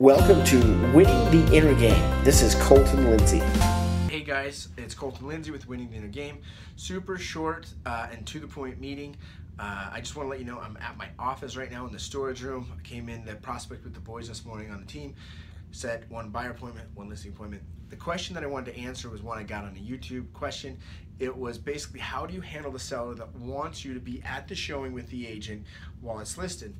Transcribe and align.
Welcome 0.00 0.42
to 0.44 0.56
Winning 0.94 1.30
the 1.30 1.54
Inner 1.54 1.74
Game. 1.74 2.24
This 2.24 2.40
is 2.40 2.54
Colton 2.54 3.10
Lindsay. 3.10 3.40
Hey 4.08 4.22
guys, 4.22 4.68
it's 4.78 4.94
Colton 4.94 5.28
Lindsay 5.28 5.50
with 5.50 5.68
Winning 5.68 5.90
the 5.90 5.98
Inner 5.98 6.08
Game. 6.08 6.38
Super 6.76 7.18
short 7.18 7.66
uh, 7.84 8.08
and 8.10 8.26
to 8.28 8.40
the 8.40 8.46
point 8.46 8.80
meeting. 8.80 9.14
Uh, 9.58 9.90
I 9.92 10.00
just 10.00 10.16
want 10.16 10.24
to 10.24 10.30
let 10.30 10.38
you 10.38 10.46
know 10.46 10.58
I'm 10.58 10.78
at 10.78 10.96
my 10.96 11.08
office 11.18 11.54
right 11.54 11.70
now 11.70 11.86
in 11.86 11.92
the 11.92 11.98
storage 11.98 12.42
room. 12.42 12.72
I 12.74 12.80
came 12.80 13.10
in 13.10 13.26
the 13.26 13.34
prospect 13.34 13.84
with 13.84 13.92
the 13.92 14.00
boys 14.00 14.26
this 14.26 14.46
morning 14.46 14.70
on 14.70 14.80
the 14.80 14.86
team. 14.86 15.14
Set 15.70 16.10
one 16.10 16.30
buyer 16.30 16.52
appointment, 16.52 16.88
one 16.94 17.10
listing 17.10 17.32
appointment. 17.32 17.62
The 17.90 17.96
question 17.96 18.34
that 18.36 18.42
I 18.42 18.46
wanted 18.46 18.72
to 18.74 18.80
answer 18.80 19.10
was 19.10 19.22
one 19.22 19.36
I 19.36 19.42
got 19.42 19.64
on 19.64 19.76
a 19.76 19.80
YouTube 19.80 20.32
question. 20.32 20.78
It 21.18 21.36
was 21.36 21.58
basically 21.58 22.00
how 22.00 22.24
do 22.24 22.32
you 22.32 22.40
handle 22.40 22.72
the 22.72 22.78
seller 22.78 23.12
that 23.16 23.34
wants 23.34 23.84
you 23.84 23.92
to 23.92 24.00
be 24.00 24.22
at 24.22 24.48
the 24.48 24.54
showing 24.54 24.94
with 24.94 25.10
the 25.10 25.26
agent 25.26 25.66
while 26.00 26.20
it's 26.20 26.38
listed? 26.38 26.74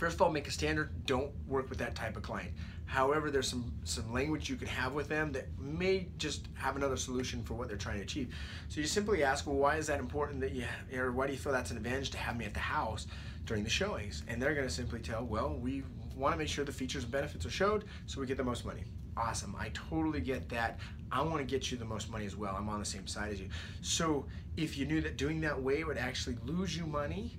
First 0.00 0.14
of 0.14 0.22
all, 0.22 0.30
make 0.30 0.48
a 0.48 0.50
standard. 0.50 1.04
Don't 1.04 1.30
work 1.46 1.68
with 1.68 1.78
that 1.80 1.94
type 1.94 2.16
of 2.16 2.22
client. 2.22 2.52
However, 2.86 3.30
there's 3.30 3.46
some 3.46 3.70
some 3.84 4.10
language 4.14 4.48
you 4.48 4.56
can 4.56 4.66
have 4.66 4.94
with 4.94 5.10
them 5.10 5.30
that 5.32 5.46
may 5.58 6.08
just 6.16 6.48
have 6.54 6.74
another 6.74 6.96
solution 6.96 7.42
for 7.42 7.52
what 7.52 7.68
they're 7.68 7.76
trying 7.76 7.98
to 7.98 8.02
achieve. 8.04 8.34
So 8.70 8.80
you 8.80 8.86
simply 8.86 9.22
ask, 9.22 9.46
well, 9.46 9.56
why 9.56 9.76
is 9.76 9.86
that 9.88 10.00
important 10.00 10.40
that 10.40 10.52
you, 10.52 10.64
or 10.96 11.12
why 11.12 11.26
do 11.26 11.34
you 11.34 11.38
feel 11.38 11.52
that's 11.52 11.70
an 11.70 11.76
advantage 11.76 12.08
to 12.12 12.16
have 12.16 12.38
me 12.38 12.46
at 12.46 12.54
the 12.54 12.60
house 12.60 13.08
during 13.44 13.62
the 13.62 13.68
showings? 13.68 14.22
And 14.26 14.40
they're 14.40 14.54
going 14.54 14.66
to 14.66 14.72
simply 14.72 15.00
tell, 15.00 15.22
well, 15.22 15.52
we 15.52 15.82
want 16.16 16.32
to 16.32 16.38
make 16.38 16.48
sure 16.48 16.64
the 16.64 16.72
features 16.72 17.02
and 17.02 17.12
benefits 17.12 17.44
are 17.44 17.50
showed 17.50 17.84
so 18.06 18.22
we 18.22 18.26
get 18.26 18.38
the 18.38 18.42
most 18.42 18.64
money. 18.64 18.84
Awesome. 19.18 19.54
I 19.58 19.70
totally 19.74 20.22
get 20.22 20.48
that. 20.48 20.78
I 21.12 21.20
want 21.20 21.40
to 21.40 21.44
get 21.44 21.70
you 21.70 21.76
the 21.76 21.84
most 21.84 22.10
money 22.10 22.24
as 22.24 22.36
well. 22.36 22.56
I'm 22.56 22.70
on 22.70 22.78
the 22.78 22.86
same 22.86 23.06
side 23.06 23.32
as 23.32 23.38
you. 23.38 23.50
So 23.82 24.24
if 24.56 24.78
you 24.78 24.86
knew 24.86 25.02
that 25.02 25.18
doing 25.18 25.42
that 25.42 25.60
way 25.60 25.84
would 25.84 25.98
actually 25.98 26.38
lose 26.46 26.74
you 26.74 26.86
money, 26.86 27.36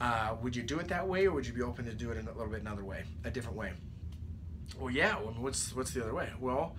uh, 0.00 0.34
would 0.42 0.54
you 0.56 0.62
do 0.62 0.78
it 0.78 0.88
that 0.88 1.06
way, 1.06 1.26
or 1.26 1.32
would 1.32 1.46
you 1.46 1.52
be 1.52 1.62
open 1.62 1.84
to 1.84 1.92
do 1.92 2.10
it 2.10 2.18
in 2.18 2.26
a 2.26 2.32
little 2.32 2.52
bit 2.52 2.60
another 2.60 2.84
way, 2.84 3.04
a 3.24 3.30
different 3.30 3.56
way? 3.56 3.72
Well, 4.78 4.90
yeah. 4.90 5.18
Well, 5.18 5.34
what's 5.38 5.74
what's 5.74 5.92
the 5.92 6.02
other 6.02 6.14
way? 6.14 6.30
Well, 6.40 6.76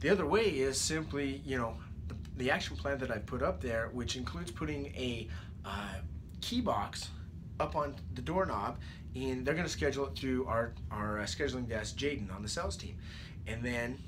the 0.00 0.10
other 0.10 0.26
way 0.26 0.44
is 0.44 0.80
simply, 0.80 1.42
you 1.44 1.58
know, 1.58 1.74
the, 2.08 2.14
the 2.36 2.50
action 2.50 2.76
plan 2.76 2.98
that 2.98 3.10
I 3.10 3.18
put 3.18 3.42
up 3.42 3.60
there, 3.60 3.90
which 3.92 4.16
includes 4.16 4.50
putting 4.50 4.86
a 4.86 5.28
uh, 5.64 5.94
key 6.40 6.60
box 6.60 7.08
up 7.58 7.76
on 7.76 7.94
the 8.14 8.22
doorknob, 8.22 8.78
and 9.14 9.44
they're 9.44 9.54
going 9.54 9.66
to 9.66 9.72
schedule 9.72 10.06
it 10.06 10.16
through 10.16 10.46
our 10.46 10.72
our 10.90 11.20
uh, 11.20 11.24
scheduling 11.24 11.68
desk, 11.68 11.96
Jaden, 11.96 12.34
on 12.34 12.42
the 12.42 12.48
sales 12.48 12.76
team, 12.76 12.96
and 13.46 13.62
then 13.62 13.98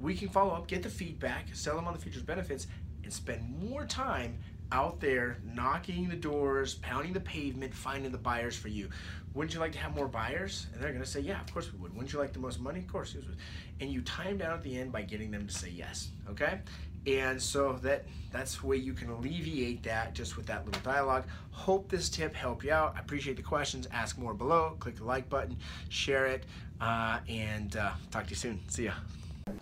we 0.00 0.14
can 0.14 0.28
follow 0.28 0.54
up, 0.54 0.68
get 0.68 0.82
the 0.82 0.88
feedback, 0.88 1.46
sell 1.52 1.74
them 1.74 1.86
on 1.86 1.94
the 1.94 2.00
features 2.00 2.22
benefits, 2.22 2.68
and 3.02 3.12
spend 3.12 3.42
more 3.68 3.84
time 3.84 4.38
out 4.72 5.00
there 5.00 5.38
knocking 5.54 6.08
the 6.08 6.16
doors, 6.16 6.74
pounding 6.76 7.12
the 7.12 7.20
pavement, 7.20 7.74
finding 7.74 8.12
the 8.12 8.18
buyers 8.18 8.56
for 8.56 8.68
you. 8.68 8.88
Wouldn't 9.34 9.54
you 9.54 9.60
like 9.60 9.72
to 9.72 9.78
have 9.78 9.94
more 9.94 10.08
buyers? 10.08 10.66
And 10.72 10.82
they're 10.82 10.90
going 10.90 11.04
to 11.04 11.08
say, 11.08 11.20
yeah, 11.20 11.40
of 11.40 11.52
course 11.52 11.72
we 11.72 11.78
would. 11.78 11.94
Wouldn't 11.94 12.12
you 12.12 12.18
like 12.18 12.32
the 12.32 12.38
most 12.38 12.60
money? 12.60 12.80
Of 12.80 12.88
course 12.88 13.14
we 13.14 13.20
would. 13.20 13.36
And 13.80 13.90
you 13.90 14.02
time 14.02 14.38
down 14.38 14.52
at 14.52 14.62
the 14.62 14.78
end 14.78 14.92
by 14.92 15.02
getting 15.02 15.30
them 15.30 15.46
to 15.46 15.54
say 15.54 15.70
yes. 15.70 16.08
Okay? 16.28 16.60
And 17.06 17.40
so 17.40 17.78
that 17.82 18.04
that's 18.32 18.58
the 18.58 18.66
way 18.66 18.76
you 18.76 18.92
can 18.92 19.08
alleviate 19.08 19.82
that 19.84 20.14
just 20.14 20.36
with 20.36 20.46
that 20.46 20.66
little 20.66 20.82
dialogue. 20.82 21.24
Hope 21.52 21.88
this 21.88 22.08
tip 22.08 22.34
helped 22.34 22.64
you 22.64 22.72
out. 22.72 22.94
I 22.96 23.00
appreciate 23.00 23.36
the 23.36 23.42
questions. 23.42 23.86
Ask 23.92 24.18
more 24.18 24.34
below. 24.34 24.76
Click 24.80 24.96
the 24.96 25.04
like 25.04 25.28
button, 25.28 25.56
share 25.88 26.26
it, 26.26 26.44
uh, 26.80 27.20
and 27.28 27.76
uh, 27.76 27.92
talk 28.10 28.24
to 28.24 28.30
you 28.30 28.36
soon. 28.36 28.60
See 28.68 28.84
ya. 28.84 28.92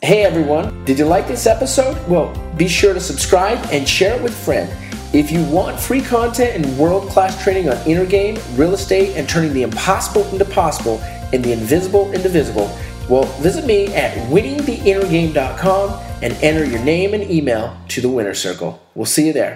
Hey 0.03 0.25
everyone, 0.25 0.85
did 0.85 0.99
you 0.99 1.05
like 1.05 1.29
this 1.29 1.47
episode? 1.47 1.97
Well, 2.09 2.35
be 2.57 2.67
sure 2.67 2.93
to 2.93 3.01
subscribe 3.01 3.65
and 3.71 3.89
share 3.89 4.17
it 4.17 4.23
with 4.23 4.33
a 4.33 4.37
friend. 4.37 4.96
If 5.17 5.33
you 5.33 5.43
want 5.45 5.81
free 5.81 6.03
content 6.03 6.63
and 6.63 6.79
world 6.79 7.09
class 7.09 7.43
training 7.43 7.71
on 7.71 7.79
inner 7.87 8.05
game, 8.05 8.39
real 8.55 8.75
estate, 8.75 9.17
and 9.17 9.27
turning 9.27 9.55
the 9.55 9.63
impossible 9.63 10.27
into 10.27 10.45
possible 10.45 10.99
and 11.33 11.43
the 11.43 11.53
invisible 11.53 12.13
into 12.13 12.29
visible, 12.29 12.71
well, 13.09 13.23
visit 13.41 13.65
me 13.65 13.87
at 13.95 14.13
winningtheinnergame.com 14.29 16.05
and 16.21 16.35
enter 16.43 16.67
your 16.67 16.81
name 16.81 17.15
and 17.15 17.31
email 17.31 17.75
to 17.89 18.03
the 18.03 18.11
winner 18.11 18.35
circle. 18.35 18.79
We'll 18.95 19.07
see 19.07 19.27
you 19.27 19.33
there. 19.33 19.55